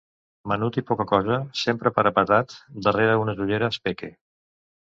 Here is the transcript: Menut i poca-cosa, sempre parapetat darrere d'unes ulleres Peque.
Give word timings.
Menut 0.51 0.79
i 0.81 0.83
poca-cosa, 0.87 1.37
sempre 1.65 1.93
parapetat 1.99 2.57
darrere 2.89 3.17
d'unes 3.21 3.45
ulleres 3.49 3.81
Peque. 3.87 4.13